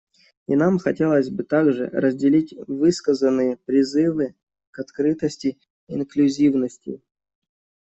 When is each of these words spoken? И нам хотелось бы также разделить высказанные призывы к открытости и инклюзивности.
И 0.47 0.55
нам 0.55 0.79
хотелось 0.79 1.29
бы 1.29 1.43
также 1.43 1.85
разделить 1.89 2.55
высказанные 2.65 3.57
призывы 3.57 4.33
к 4.71 4.79
открытости 4.79 5.59
и 5.87 5.93
инклюзивности. 5.93 7.03